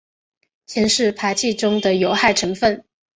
[0.65, 2.83] 铅是排气中的有害成分。